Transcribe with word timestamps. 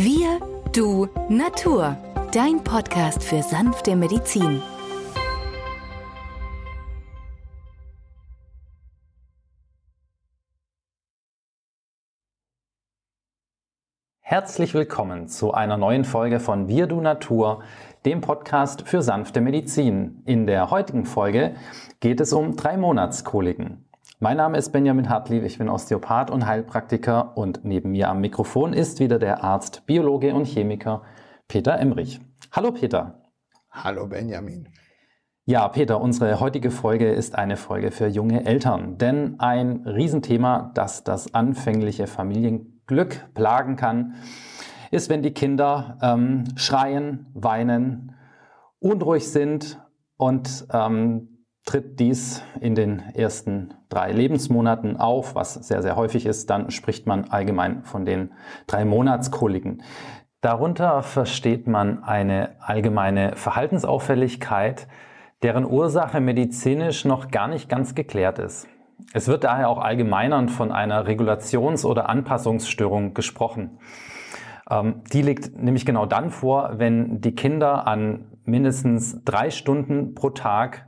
Wir, 0.00 0.38
du, 0.72 1.08
Natur. 1.28 1.96
Dein 2.32 2.62
Podcast 2.62 3.20
für 3.20 3.42
sanfte 3.42 3.96
Medizin. 3.96 4.62
Herzlich 14.20 14.72
willkommen 14.72 15.26
zu 15.26 15.52
einer 15.52 15.76
neuen 15.76 16.04
Folge 16.04 16.38
von 16.38 16.68
Wir 16.68 16.86
du 16.86 17.00
Natur, 17.00 17.64
dem 18.04 18.20
Podcast 18.20 18.86
für 18.86 19.02
sanfte 19.02 19.40
Medizin. 19.40 20.22
In 20.26 20.46
der 20.46 20.70
heutigen 20.70 21.06
Folge 21.06 21.56
geht 21.98 22.20
es 22.20 22.32
um 22.32 22.54
drei 22.54 22.76
Monatskoliken. 22.76 23.87
Mein 24.20 24.38
Name 24.38 24.58
ist 24.58 24.72
Benjamin 24.72 25.08
Hartlieb, 25.08 25.44
ich 25.44 25.58
bin 25.58 25.68
Osteopath 25.68 26.32
und 26.32 26.44
Heilpraktiker 26.44 27.36
und 27.36 27.64
neben 27.64 27.92
mir 27.92 28.08
am 28.08 28.20
Mikrofon 28.20 28.72
ist 28.72 28.98
wieder 28.98 29.20
der 29.20 29.44
Arzt, 29.44 29.86
Biologe 29.86 30.34
und 30.34 30.44
Chemiker 30.44 31.02
Peter 31.46 31.78
Emrich. 31.78 32.20
Hallo 32.50 32.72
Peter. 32.72 33.30
Hallo 33.70 34.08
Benjamin. 34.08 34.70
Ja, 35.44 35.68
Peter, 35.68 36.00
unsere 36.00 36.40
heutige 36.40 36.72
Folge 36.72 37.12
ist 37.12 37.36
eine 37.36 37.56
Folge 37.56 37.92
für 37.92 38.08
junge 38.08 38.44
Eltern, 38.44 38.98
denn 38.98 39.38
ein 39.38 39.84
Riesenthema, 39.86 40.72
das 40.74 41.04
das 41.04 41.32
anfängliche 41.32 42.08
Familienglück 42.08 43.32
plagen 43.34 43.76
kann, 43.76 44.16
ist, 44.90 45.10
wenn 45.10 45.22
die 45.22 45.32
Kinder 45.32 45.96
ähm, 46.02 46.42
schreien, 46.56 47.26
weinen, 47.34 48.16
unruhig 48.80 49.30
sind 49.30 49.80
und 50.16 50.66
ähm, 50.72 51.37
tritt 51.68 52.00
dies 52.00 52.42
in 52.60 52.74
den 52.74 53.02
ersten 53.14 53.74
drei 53.90 54.10
Lebensmonaten 54.10 54.96
auf, 54.96 55.34
was 55.34 55.52
sehr, 55.52 55.82
sehr 55.82 55.96
häufig 55.96 56.24
ist, 56.24 56.48
dann 56.48 56.70
spricht 56.70 57.06
man 57.06 57.26
allgemein 57.28 57.84
von 57.84 58.06
den 58.06 58.30
drei 58.66 58.86
Monatskoliken. 58.86 59.82
Darunter 60.40 61.02
versteht 61.02 61.66
man 61.66 62.04
eine 62.04 62.56
allgemeine 62.60 63.36
Verhaltensauffälligkeit, 63.36 64.88
deren 65.42 65.66
Ursache 65.66 66.20
medizinisch 66.20 67.04
noch 67.04 67.30
gar 67.30 67.48
nicht 67.48 67.68
ganz 67.68 67.94
geklärt 67.94 68.38
ist. 68.38 68.66
Es 69.12 69.28
wird 69.28 69.44
daher 69.44 69.68
auch 69.68 69.78
allgemeinern 69.78 70.48
von 70.48 70.72
einer 70.72 71.06
Regulations- 71.06 71.84
oder 71.84 72.08
Anpassungsstörung 72.08 73.12
gesprochen. 73.12 73.78
Ähm, 74.70 75.02
die 75.12 75.20
liegt 75.20 75.54
nämlich 75.60 75.84
genau 75.84 76.06
dann 76.06 76.30
vor, 76.30 76.78
wenn 76.78 77.20
die 77.20 77.34
Kinder 77.34 77.86
an 77.86 78.24
mindestens 78.44 79.22
drei 79.24 79.50
Stunden 79.50 80.14
pro 80.14 80.30
Tag 80.30 80.87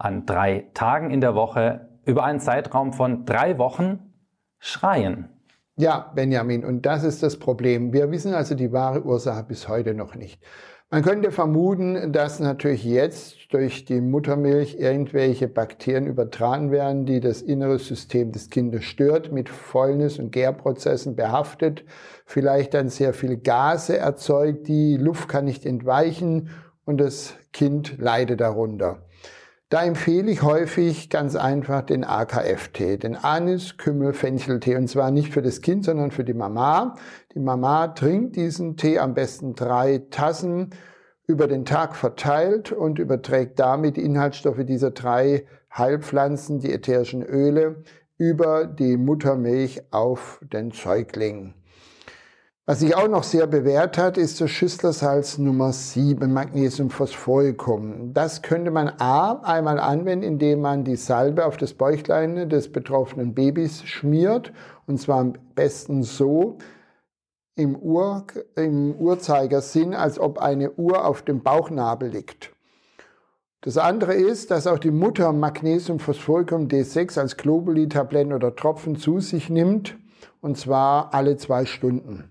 an 0.00 0.24
drei 0.24 0.70
Tagen 0.72 1.10
in 1.10 1.20
der 1.20 1.34
Woche 1.34 1.88
über 2.06 2.24
einen 2.24 2.40
Zeitraum 2.40 2.92
von 2.92 3.26
drei 3.26 3.58
Wochen 3.58 4.14
schreien. 4.58 5.28
Ja, 5.76 6.10
Benjamin, 6.14 6.64
und 6.64 6.86
das 6.86 7.04
ist 7.04 7.22
das 7.22 7.38
Problem. 7.38 7.92
Wir 7.92 8.10
wissen 8.10 8.34
also 8.34 8.54
die 8.54 8.72
wahre 8.72 9.04
Ursache 9.04 9.44
bis 9.44 9.68
heute 9.68 9.94
noch 9.94 10.14
nicht. 10.14 10.42
Man 10.90 11.02
könnte 11.02 11.30
vermuten, 11.30 12.12
dass 12.12 12.40
natürlich 12.40 12.82
jetzt 12.82 13.52
durch 13.52 13.84
die 13.84 14.00
Muttermilch 14.00 14.74
irgendwelche 14.74 15.46
Bakterien 15.46 16.06
übertragen 16.06 16.72
werden, 16.72 17.06
die 17.06 17.20
das 17.20 17.42
innere 17.42 17.78
System 17.78 18.32
des 18.32 18.50
Kindes 18.50 18.84
stört, 18.84 19.30
mit 19.30 19.48
Fäulnis- 19.48 20.18
und 20.18 20.32
Gärprozessen 20.32 21.14
behaftet, 21.14 21.84
vielleicht 22.26 22.74
dann 22.74 22.88
sehr 22.88 23.14
viel 23.14 23.36
Gase 23.36 23.98
erzeugt, 23.98 24.66
die 24.66 24.96
Luft 24.96 25.28
kann 25.28 25.44
nicht 25.44 25.64
entweichen 25.64 26.50
und 26.84 26.98
das 26.98 27.34
Kind 27.52 27.98
leidet 27.98 28.40
darunter. 28.40 29.06
Da 29.70 29.84
empfehle 29.84 30.32
ich 30.32 30.42
häufig 30.42 31.10
ganz 31.10 31.36
einfach 31.36 31.82
den 31.82 32.02
AKF-Tee, 32.02 32.96
den 32.96 33.14
Anis 33.14 33.76
Kümmel 33.76 34.14
Fencheltee 34.14 34.74
und 34.74 34.88
zwar 34.88 35.12
nicht 35.12 35.32
für 35.32 35.42
das 35.42 35.60
Kind, 35.60 35.84
sondern 35.84 36.10
für 36.10 36.24
die 36.24 36.34
Mama. 36.34 36.96
Die 37.34 37.38
Mama 37.38 37.86
trinkt 37.86 38.34
diesen 38.34 38.76
Tee 38.76 38.98
am 38.98 39.14
besten 39.14 39.54
drei 39.54 40.02
Tassen 40.10 40.70
über 41.28 41.46
den 41.46 41.64
Tag 41.64 41.94
verteilt 41.94 42.72
und 42.72 42.98
überträgt 42.98 43.60
damit 43.60 43.96
die 43.96 44.02
Inhaltsstoffe 44.02 44.64
dieser 44.64 44.90
drei 44.90 45.46
Heilpflanzen, 45.72 46.58
die 46.58 46.72
ätherischen 46.72 47.22
Öle, 47.22 47.84
über 48.18 48.66
die 48.66 48.96
Muttermilch 48.96 49.82
auf 49.92 50.40
den 50.52 50.72
Säugling. 50.72 51.54
Was 52.70 52.78
sich 52.78 52.94
auch 52.94 53.08
noch 53.08 53.24
sehr 53.24 53.48
bewährt 53.48 53.98
hat, 53.98 54.16
ist 54.16 54.40
das 54.40 54.48
Schüsslersalz 54.52 55.38
Nummer 55.38 55.72
7, 55.72 56.32
Magnesiumphosphoricum. 56.32 58.14
Das 58.14 58.42
könnte 58.42 58.70
man 58.70 58.92
A 59.00 59.40
einmal 59.42 59.80
anwenden, 59.80 60.22
indem 60.22 60.60
man 60.60 60.84
die 60.84 60.94
Salbe 60.94 61.46
auf 61.46 61.56
das 61.56 61.74
Bäuchlein 61.74 62.48
des 62.48 62.70
betroffenen 62.70 63.34
Babys 63.34 63.82
schmiert. 63.82 64.52
Und 64.86 65.00
zwar 65.00 65.18
am 65.18 65.32
besten 65.56 66.04
so 66.04 66.58
im, 67.56 67.74
Ur, 67.74 68.24
im 68.54 68.94
Uhrzeigersinn, 68.94 69.92
als 69.92 70.20
ob 70.20 70.38
eine 70.38 70.70
Uhr 70.70 71.04
auf 71.04 71.22
dem 71.22 71.42
Bauchnabel 71.42 72.10
liegt. 72.10 72.52
Das 73.62 73.78
andere 73.78 74.14
ist, 74.14 74.52
dass 74.52 74.68
auch 74.68 74.78
die 74.78 74.92
Mutter 74.92 75.32
Magnesiumphosphoricum 75.32 76.68
D6 76.68 77.18
als 77.18 77.36
Globuli-Tabletten 77.36 78.32
oder 78.32 78.54
Tropfen 78.54 78.94
zu 78.94 79.18
sich 79.18 79.50
nimmt, 79.50 79.98
und 80.40 80.56
zwar 80.56 81.12
alle 81.12 81.36
zwei 81.36 81.66
Stunden. 81.66 82.30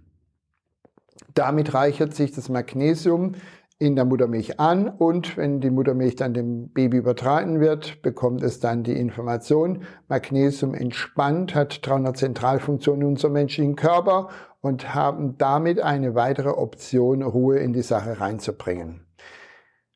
Damit 1.33 1.73
reichert 1.73 2.13
sich 2.13 2.31
das 2.31 2.49
Magnesium 2.49 3.33
in 3.79 3.95
der 3.95 4.03
Muttermilch 4.03 4.59
an 4.59 4.89
und 4.89 5.37
wenn 5.37 5.61
die 5.61 5.69
Muttermilch 5.69 6.17
dann 6.17 6.33
dem 6.33 6.69
Baby 6.69 6.97
übertragen 6.97 7.61
wird, 7.61 8.01
bekommt 8.01 8.43
es 8.43 8.59
dann 8.59 8.83
die 8.83 8.97
Information, 8.97 9.83
Magnesium 10.09 10.73
entspannt, 10.73 11.55
hat 11.55 11.85
300 11.87 12.17
Zentralfunktionen 12.17 13.01
in 13.03 13.07
unserem 13.07 13.33
menschlichen 13.33 13.77
Körper 13.77 14.29
und 14.59 14.93
haben 14.93 15.37
damit 15.37 15.79
eine 15.79 16.13
weitere 16.13 16.49
Option, 16.49 17.23
Ruhe 17.23 17.59
in 17.59 17.71
die 17.71 17.81
Sache 17.81 18.19
reinzubringen. 18.19 19.05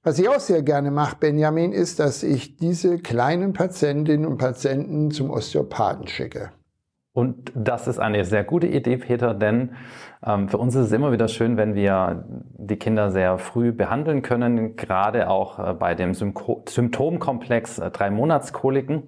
Was 0.01 0.19
ich 0.19 0.29
auch 0.29 0.39
sehr 0.39 0.63
gerne 0.63 0.91
mache, 0.91 1.17
Benjamin, 1.17 1.73
ist, 1.73 1.99
dass 1.99 2.23
ich 2.23 2.55
diese 2.57 2.99
kleinen 2.99 3.51
Patientinnen 3.53 4.25
und 4.25 4.37
Patienten 4.37 5.11
zum 5.11 5.29
Osteopathen 5.29 6.07
schicke. 6.07 6.51
Und 7.13 7.51
das 7.53 7.87
ist 7.87 7.99
eine 7.99 8.25
sehr 8.25 8.43
gute 8.43 8.65
Idee, 8.65 8.97
Peter, 8.97 9.35
denn 9.35 9.75
ähm, 10.25 10.49
für 10.49 10.57
uns 10.57 10.73
ist 10.73 10.87
es 10.87 10.91
immer 10.91 11.11
wieder 11.11 11.27
schön, 11.27 11.57
wenn 11.57 11.75
wir 11.75 12.25
die 12.27 12.77
Kinder 12.77 13.11
sehr 13.11 13.37
früh 13.37 13.71
behandeln 13.71 14.23
können, 14.23 14.75
gerade 14.75 15.29
auch 15.29 15.59
äh, 15.59 15.73
bei 15.73 15.93
dem 15.93 16.15
Symko 16.15 16.63
Symptomkomplex 16.67 17.77
äh, 17.77 17.91
drei 17.91 18.09
Monatskoliken. 18.09 19.03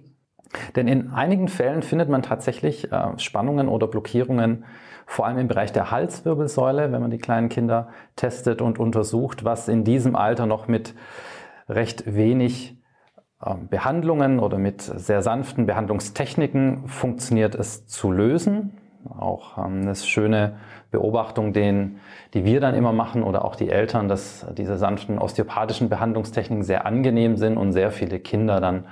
Denn 0.75 0.87
in 0.87 1.11
einigen 1.11 1.47
Fällen 1.47 1.81
findet 1.81 2.07
man 2.07 2.21
tatsächlich 2.21 2.91
äh, 2.91 3.17
Spannungen 3.17 3.67
oder 3.67 3.87
Blockierungen, 3.87 4.65
vor 5.07 5.25
allem 5.25 5.39
im 5.39 5.47
Bereich 5.47 5.71
der 5.71 5.89
Halswirbelsäule, 5.89 6.91
wenn 6.91 7.01
man 7.01 7.11
die 7.11 7.17
kleinen 7.17 7.49
Kinder 7.49 7.89
testet 8.15 8.61
und 8.61 8.77
untersucht, 8.77 9.43
was 9.43 9.67
in 9.67 9.83
diesem 9.83 10.15
Alter 10.15 10.45
noch 10.45 10.67
mit 10.67 10.93
recht 11.67 12.15
wenig 12.15 12.77
Behandlungen 13.69 14.39
oder 14.39 14.57
mit 14.57 14.81
sehr 14.81 15.21
sanften 15.21 15.65
Behandlungstechniken 15.65 16.87
funktioniert 16.87 17.53
es 17.53 17.85
zu 17.85 18.11
lösen. 18.11 18.77
Auch 19.19 19.57
ähm, 19.57 19.81
eine 19.81 19.95
schöne 19.95 20.55
Beobachtung, 20.89 21.53
den, 21.53 21.99
die 22.33 22.45
wir 22.45 22.59
dann 22.59 22.73
immer 22.73 22.93
machen 22.93 23.23
oder 23.23 23.45
auch 23.45 23.55
die 23.55 23.69
Eltern, 23.69 24.07
dass 24.07 24.45
diese 24.57 24.77
sanften 24.77 25.19
osteopathischen 25.19 25.89
Behandlungstechniken 25.89 26.63
sehr 26.63 26.85
angenehm 26.85 27.35
sind 27.35 27.57
und 27.57 27.73
sehr 27.73 27.91
viele 27.91 28.19
Kinder 28.19 28.59
dann 28.59 28.85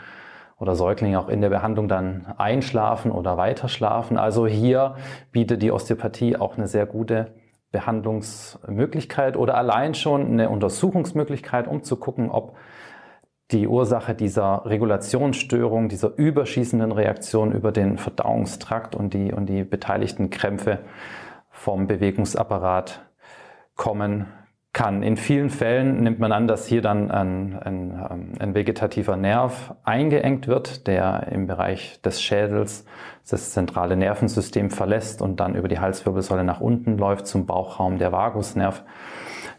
oder 0.60 0.76
Säuglinge 0.76 1.20
auch 1.20 1.30
in 1.30 1.42
der 1.42 1.50
Behandlung 1.50 1.88
dann 1.88 2.34
einschlafen 2.38 3.12
oder 3.12 3.38
weiterschlafen. 3.38 4.18
Also 4.18 4.46
hier 4.46 4.96
bietet 5.32 5.62
die 5.62 5.72
Osteopathie 5.72 6.38
auch 6.38 6.58
eine 6.58 6.68
sehr 6.68 6.86
gute 6.86 7.34
Behandlungsmöglichkeit 7.72 9.36
oder 9.36 9.56
allein 9.58 9.96
schon 9.96 10.28
eine 10.28 10.50
Untersuchungsmöglichkeit, 10.50 11.68
um 11.68 11.84
zu 11.84 11.96
gucken, 11.96 12.30
ob 12.30 12.56
die 13.52 13.68
Ursache 13.68 14.16
dieser 14.16 14.66
Regulationsstörung, 14.66 15.90
dieser 15.90 16.18
überschießenden 16.18 16.92
Reaktion 16.92 17.52
über 17.52 17.72
den 17.72 17.98
Verdauungstrakt 17.98 18.96
und 18.96 19.14
die, 19.14 19.32
und 19.32 19.48
die 19.48 19.64
beteiligten 19.64 20.30
Krämpfe 20.30 20.80
vom 21.50 21.88
Bewegungsapparat 21.88 23.06
kommen 23.76 24.28
kann. 24.74 25.04
In 25.04 25.18
vielen 25.18 25.52
Fällen 25.52 26.02
nimmt 26.02 26.20
man 26.20 26.32
an, 26.32 26.48
dass 26.48 26.66
hier 26.66 26.82
dann 26.82 27.12
ein, 27.12 27.60
ein, 27.60 27.92
ähm, 28.10 28.34
ein, 28.40 28.56
vegetativer 28.56 29.16
Nerv 29.16 29.76
eingeengt 29.84 30.48
wird, 30.48 30.88
der 30.88 31.28
im 31.32 31.46
Bereich 31.46 32.02
des 32.02 32.22
Schädels 32.22 32.84
das 33.30 33.52
zentrale 33.52 33.96
Nervensystem 33.96 34.72
verlässt 34.72 35.22
und 35.22 35.40
dann 35.40 35.54
über 35.54 35.68
die 35.68 35.80
Halswirbelsäule 35.80 36.44
nach 36.44 36.60
unten 36.60 36.98
läuft 36.98 37.28
zum 37.28 37.46
Bauchraum 37.46 38.00
der 38.00 38.12
Vagusnerv 38.12 38.84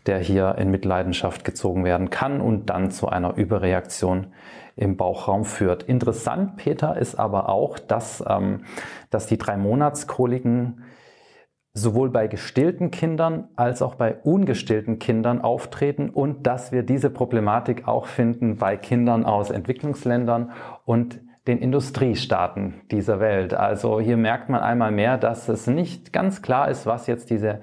der 0.07 0.19
hier 0.19 0.57
in 0.59 0.71
Mitleidenschaft 0.71 1.45
gezogen 1.45 1.85
werden 1.85 2.11
kann 2.11 2.41
und 2.41 2.71
dann 2.71 2.91
zu 2.91 3.09
einer 3.09 3.37
Überreaktion 3.37 4.29
im 4.77 4.97
Bauchraum 4.97 5.45
führt. 5.45 5.85
Interessant, 5.85 6.57
Peter, 6.57 6.97
ist 6.97 7.15
aber 7.15 7.49
auch, 7.49 7.79
dass, 7.79 8.23
ähm, 8.29 8.65
dass 9.11 9.27
die 9.27 9.39
drei 9.39 9.57
Monatskoliken 9.57 10.83
sowohl 11.73 12.11
bei 12.11 12.29
gestillten 12.29 12.93
Kindern 12.93 13.49
als 13.57 13.83
auch 13.83 13.97
bei 13.97 14.15
ungestillten 14.15 15.01
Kindern 15.01 15.41
auftreten 15.41 16.09
und 16.09 16.47
dass 16.47 16.71
wir 16.71 16.85
diese 16.85 17.11
Problematik 17.11 17.89
auch 17.89 18.07
finden 18.07 18.57
bei 18.57 18.77
Kindern 18.77 19.25
aus 19.25 19.51
Entwicklungsländern 19.51 20.53
und 20.85 21.21
den 21.49 21.59
Industriestaaten 21.59 22.81
dieser 22.91 23.21
Welt. 23.21 23.55
Also 23.55 24.01
hier 24.01 24.17
merkt 24.17 24.49
man 24.49 24.61
einmal 24.61 24.93
mehr, 24.93 25.19
dass 25.19 25.49
es 25.49 25.67
nicht 25.67 26.13
ganz 26.13 26.43
klar 26.43 26.71
ist, 26.71 26.87
was 26.87 27.07
jetzt 27.07 27.29
diese 27.29 27.61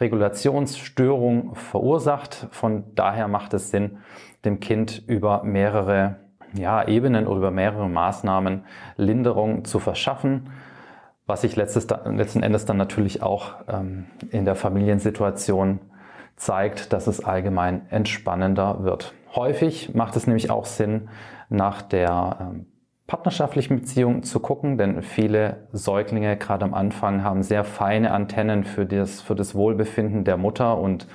Regulationsstörung 0.00 1.54
verursacht. 1.54 2.48
Von 2.50 2.94
daher 2.94 3.28
macht 3.28 3.54
es 3.54 3.70
Sinn, 3.70 3.98
dem 4.44 4.60
Kind 4.60 5.02
über 5.06 5.42
mehrere 5.42 6.16
ja, 6.54 6.86
Ebenen 6.86 7.26
oder 7.26 7.38
über 7.38 7.50
mehrere 7.50 7.88
Maßnahmen 7.88 8.64
Linderung 8.96 9.64
zu 9.64 9.78
verschaffen, 9.78 10.50
was 11.26 11.40
sich 11.42 11.56
letztes, 11.56 11.88
letzten 12.04 12.42
Endes 12.42 12.64
dann 12.66 12.76
natürlich 12.76 13.22
auch 13.22 13.56
ähm, 13.68 14.06
in 14.30 14.44
der 14.44 14.54
Familiensituation 14.54 15.80
zeigt, 16.36 16.92
dass 16.92 17.06
es 17.06 17.24
allgemein 17.24 17.86
entspannender 17.90 18.84
wird. 18.84 19.14
Häufig 19.34 19.94
macht 19.94 20.16
es 20.16 20.26
nämlich 20.26 20.50
auch 20.50 20.66
Sinn, 20.66 21.08
nach 21.48 21.82
der 21.82 22.36
ähm, 22.40 22.66
partnerschaftlichen 23.06 23.80
Beziehung 23.80 24.22
zu 24.22 24.40
gucken, 24.40 24.78
denn 24.78 25.02
viele 25.02 25.68
Säuglinge 25.72 26.36
gerade 26.36 26.64
am 26.64 26.74
Anfang 26.74 27.22
haben 27.22 27.42
sehr 27.42 27.64
feine 27.64 28.10
Antennen 28.10 28.64
für 28.64 28.84
das, 28.84 29.20
für 29.20 29.34
das 29.34 29.54
Wohlbefinden 29.54 30.24
der 30.24 30.36
Mutter 30.36 30.78
und 30.78 31.06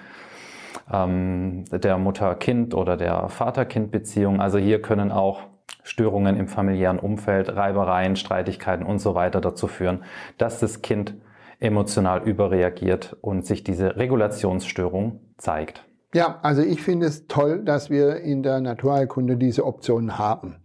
ähm, 0.91 1.65
der 1.71 1.97
Mutter-Kind 1.97 2.73
oder 2.73 2.95
der 2.95 3.27
Vater-Kind-Beziehung. 3.27 4.39
Also 4.39 4.57
hier 4.57 4.81
können 4.81 5.11
auch 5.11 5.41
Störungen 5.83 6.37
im 6.37 6.47
familiären 6.47 6.99
Umfeld, 6.99 7.53
Reibereien, 7.55 8.15
Streitigkeiten 8.15 8.85
und 8.85 8.99
so 8.99 9.15
weiter 9.15 9.41
dazu 9.41 9.67
führen, 9.67 10.03
dass 10.37 10.59
das 10.59 10.81
Kind 10.81 11.15
emotional 11.59 12.23
überreagiert 12.23 13.17
und 13.21 13.45
sich 13.45 13.63
diese 13.63 13.97
Regulationsstörung 13.97 15.19
zeigt. 15.37 15.85
Ja, 16.13 16.39
also 16.41 16.61
ich 16.61 16.81
finde 16.81 17.05
es 17.05 17.27
toll, 17.27 17.63
dass 17.63 17.89
wir 17.89 18.17
in 18.17 18.43
der 18.43 18.59
Naturheilkunde 18.59 19.37
diese 19.37 19.65
Optionen 19.65 20.17
haben. 20.17 20.57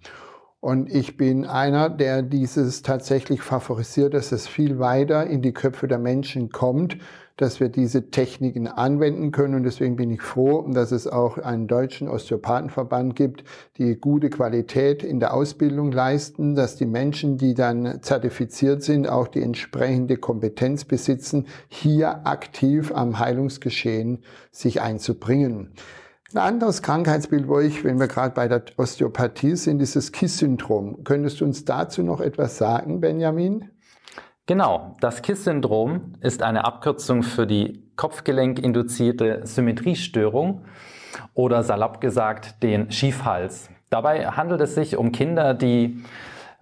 Und 0.66 0.92
ich 0.92 1.16
bin 1.16 1.46
einer, 1.46 1.88
der 1.88 2.22
dieses 2.22 2.82
tatsächlich 2.82 3.40
favorisiert, 3.40 4.14
dass 4.14 4.32
es 4.32 4.48
viel 4.48 4.80
weiter 4.80 5.24
in 5.24 5.40
die 5.40 5.52
Köpfe 5.52 5.86
der 5.86 6.00
Menschen 6.00 6.50
kommt, 6.50 6.98
dass 7.36 7.60
wir 7.60 7.68
diese 7.68 8.10
Techniken 8.10 8.66
anwenden 8.66 9.30
können. 9.30 9.54
Und 9.54 9.62
deswegen 9.62 9.94
bin 9.94 10.10
ich 10.10 10.22
froh, 10.22 10.68
dass 10.68 10.90
es 10.90 11.06
auch 11.06 11.38
einen 11.38 11.68
deutschen 11.68 12.08
Osteopathenverband 12.08 13.14
gibt, 13.14 13.44
die 13.78 13.94
gute 13.94 14.28
Qualität 14.28 15.04
in 15.04 15.20
der 15.20 15.34
Ausbildung 15.34 15.92
leisten, 15.92 16.56
dass 16.56 16.74
die 16.74 16.86
Menschen, 16.86 17.38
die 17.38 17.54
dann 17.54 18.02
zertifiziert 18.02 18.82
sind, 18.82 19.08
auch 19.08 19.28
die 19.28 19.42
entsprechende 19.42 20.16
Kompetenz 20.16 20.84
besitzen, 20.84 21.46
hier 21.68 22.26
aktiv 22.26 22.90
am 22.92 23.20
Heilungsgeschehen 23.20 24.24
sich 24.50 24.82
einzubringen. 24.82 25.70
Ein 26.36 26.42
anderes 26.42 26.82
Krankheitsbild, 26.82 27.48
wo 27.48 27.60
ich, 27.60 27.82
wenn 27.82 27.98
wir 27.98 28.08
gerade 28.08 28.34
bei 28.34 28.46
der 28.46 28.62
Osteopathie 28.76 29.56
sind, 29.56 29.80
ist 29.80 29.96
das 29.96 30.12
KISS-Syndrom. 30.12 31.02
Könntest 31.02 31.40
du 31.40 31.46
uns 31.46 31.64
dazu 31.64 32.02
noch 32.02 32.20
etwas 32.20 32.58
sagen, 32.58 33.00
Benjamin? 33.00 33.70
Genau, 34.44 34.96
das 35.00 35.22
KISS-Syndrom 35.22 36.12
ist 36.20 36.42
eine 36.42 36.66
Abkürzung 36.66 37.22
für 37.22 37.46
die 37.46 37.90
kopfgelenkinduzierte 37.96 39.46
Symmetriestörung 39.46 40.66
oder 41.32 41.62
salopp 41.62 42.02
gesagt 42.02 42.62
den 42.62 42.90
Schiefhals. 42.90 43.70
Dabei 43.88 44.26
handelt 44.26 44.60
es 44.60 44.74
sich 44.74 44.98
um 44.98 45.12
Kinder, 45.12 45.54
die 45.54 46.04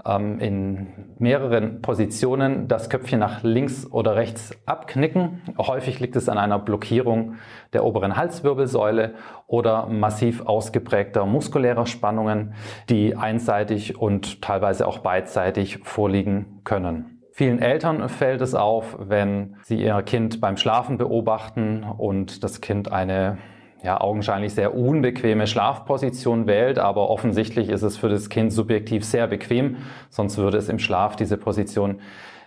ähm, 0.07 0.39
in 0.41 0.87
mehreren 1.19 1.81
Positionen 1.83 2.69
das 2.69 2.91
Köpfchen 2.91 3.21
nach 3.21 3.43
links 3.43 3.91
oder 3.91 4.17
rechts 4.17 4.57
abknicken. 4.67 5.43
Häufig 5.59 6.01
liegt 6.01 6.17
es 6.17 6.29
an 6.29 6.39
einer 6.39 6.59
Blockierung 6.59 7.37
der 7.73 7.85
oberen 7.85 8.17
Halswirbelsäule 8.17 9.15
oder 9.47 9.87
massiv 9.87 10.47
ausgeprägter 10.47 11.27
muskulärer 11.27 11.87
Spannungen, 11.87 12.55
die 12.89 13.17
einseitig 13.17 13.99
und 13.99 14.43
teilweise 14.43 14.87
auch 14.87 14.99
beidseitig 14.99 15.79
vorliegen 15.83 16.61
können. 16.65 17.15
Vielen 17.33 17.59
Eltern 17.59 18.09
fällt 18.09 18.41
es 18.43 18.55
auf, 18.55 18.97
wenn 19.01 19.57
sie 19.63 19.83
ihr 19.83 20.01
Kind 20.03 20.41
beim 20.41 20.57
Schlafen 20.57 20.99
beobachten 20.99 21.83
und 21.83 22.45
das 22.45 22.61
Kind 22.61 22.93
eine 22.93 23.39
ja, 23.85 24.01
augenscheinlich 24.01 24.55
sehr 24.55 24.75
unbequeme 24.75 25.47
Schlafposition 25.47 26.47
wählt, 26.47 26.79
aber 26.79 27.11
offensichtlich 27.11 27.69
ist 27.69 27.83
es 27.83 27.99
für 27.99 28.09
das 28.09 28.31
Kind 28.31 28.51
subjektiv 28.51 29.05
sehr 29.05 29.27
bequem, 29.27 29.77
sonst 30.09 30.39
würde 30.39 30.57
es 30.57 30.71
im 30.71 30.79
Schlaf 30.79 31.17
diese 31.17 31.37
Position 31.37 32.01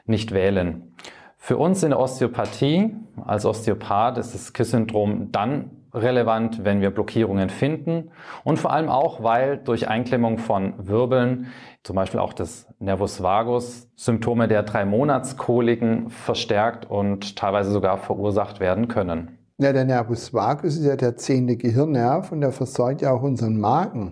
nicht 0.08 0.34
wählen. 0.34 0.96
Für 1.38 1.58
uns 1.58 1.84
in 1.84 1.92
der 1.92 2.00
Osteopathie 2.00 2.96
als 3.24 3.46
Osteopath 3.46 4.18
ist 4.18 4.34
das 4.34 4.52
KISS-Syndrom 4.52 5.32
dann 5.32 5.70
relevant, 5.94 6.66
wenn 6.66 6.82
wir 6.82 6.90
Blockierungen 6.90 7.50
finden 7.50 8.10
und 8.44 8.58
vor 8.58 8.74
allem 8.74 8.90
auch, 8.90 9.22
weil 9.22 9.58
durch 9.58 9.88
Einklemmung 9.88 10.40
von 10.40 10.74
Wirbeln, 10.88 11.48
zum 11.84 11.96
Beispiel 11.96 12.20
auch 12.20 12.34
des 12.34 12.68
Nervus 12.80 13.22
vagus, 13.22 13.90
Symptome 13.96 14.48
der 14.48 14.64
drei 14.64 14.86
Monatskoliken 14.86 16.10
verstärkt 16.10 16.90
und 16.90 17.36
teilweise 17.36 17.70
sogar 17.72 17.98
verursacht 17.98 18.60
werden 18.60 18.88
können. 18.88 19.37
Ja, 19.60 19.74
der 19.74 19.86
Nervus 19.86 20.36
vagus 20.36 20.78
ist 20.78 20.86
ja 20.86 20.96
der 20.96 21.18
zehnte 21.18 21.58
Gehirnnerv 21.58 22.32
und 22.32 22.42
der 22.42 22.52
versorgt 22.52 23.02
ja 23.02 23.12
auch 23.12 23.24
unseren 23.24 23.60
Magen. 23.60 24.12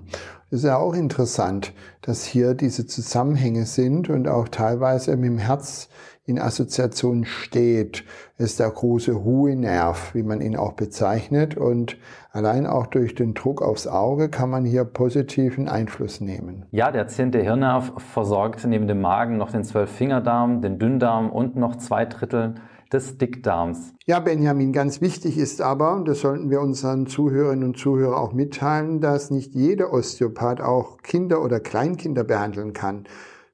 Das 0.49 0.61
ist 0.61 0.65
ja 0.65 0.77
auch 0.77 0.95
interessant, 0.95 1.71
dass 2.01 2.25
hier 2.25 2.55
diese 2.55 2.87
Zusammenhänge 2.87 3.65
sind 3.65 4.09
und 4.09 4.27
auch 4.27 4.47
teilweise 4.47 5.15
mit 5.15 5.25
dem 5.25 5.37
Herz 5.37 5.87
in 6.25 6.39
Assoziation 6.39 7.25
steht. 7.25 8.05
Es 8.39 8.45
ist 8.45 8.59
der 8.59 8.71
große 8.71 9.11
Ruhenerv, 9.11 10.15
wie 10.15 10.23
man 10.23 10.41
ihn 10.41 10.55
auch 10.55 10.73
bezeichnet. 10.73 11.55
Und 11.55 11.97
allein 12.31 12.65
auch 12.65 12.87
durch 12.87 13.13
den 13.13 13.35
Druck 13.35 13.61
aufs 13.61 13.85
Auge 13.85 14.29
kann 14.29 14.49
man 14.49 14.65
hier 14.65 14.83
positiven 14.83 15.69
Einfluss 15.69 16.21
nehmen. 16.21 16.65
Ja, 16.71 16.89
der 16.89 17.07
zehnte 17.07 17.39
Hirnnerv 17.39 17.91
versorgt 17.97 18.65
neben 18.65 18.87
dem 18.87 19.01
Magen 19.01 19.37
noch 19.37 19.51
den 19.51 19.63
Zwölffingerdarm, 19.63 20.61
den 20.61 20.79
Dünndarm 20.79 21.29
und 21.29 21.55
noch 21.55 21.75
zwei 21.75 22.05
Drittel 22.05 22.55
des 22.95 23.17
Dickdarms. 23.17 23.93
Ja, 24.05 24.19
Benjamin, 24.19 24.71
ganz 24.71 25.01
wichtig 25.01 25.37
ist 25.37 25.61
aber, 25.61 25.95
und 25.95 26.07
das 26.07 26.21
sollten 26.21 26.49
wir 26.49 26.61
unseren 26.61 27.07
Zuhörerinnen 27.07 27.65
und 27.65 27.77
Zuhörern 27.77 28.15
auch 28.15 28.33
mitteilen, 28.33 29.01
dass 29.01 29.29
nicht 29.31 29.53
jeder 29.53 29.91
Osteopath 29.91 30.61
auch 30.61 30.97
Kinder 31.03 31.43
oder 31.43 31.59
Kleinkinder 31.59 32.23
behandeln 32.23 32.73
kann. 32.73 33.03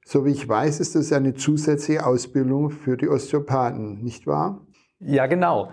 So 0.04 0.24
wie 0.24 0.30
ich 0.30 0.48
weiß, 0.48 0.80
ist 0.80 0.94
das 0.94 1.12
eine 1.12 1.34
zusätzliche 1.34 2.06
Ausbildung 2.06 2.70
für 2.70 2.96
die 2.96 3.08
Osteopathen, 3.08 4.02
nicht 4.02 4.26
wahr? 4.26 4.60
Ja, 5.00 5.26
genau. 5.26 5.70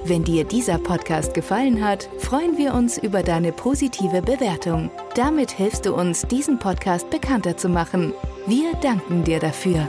Wenn 0.04 0.24
dir 0.24 0.44
dieser 0.44 0.76
Podcast 0.76 1.32
gefallen 1.32 1.82
hat, 1.82 2.10
freuen 2.18 2.58
wir 2.58 2.74
uns 2.74 2.98
über 2.98 3.22
deine 3.22 3.52
positive 3.52 4.20
Bewertung. 4.20 4.90
Damit 5.14 5.52
hilfst 5.52 5.86
du 5.86 5.94
uns, 5.94 6.26
diesen 6.26 6.58
Podcast 6.58 7.08
bekannter 7.08 7.56
zu 7.56 7.70
machen. 7.70 8.12
Wir 8.46 8.74
danken 8.82 9.24
dir 9.24 9.38
dafür. 9.38 9.88